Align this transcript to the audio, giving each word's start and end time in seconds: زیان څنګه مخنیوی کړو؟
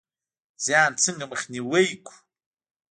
زیان 0.65 0.91
څنګه 1.03 1.25
مخنیوی 1.31 1.87
کړو؟ 2.05 2.13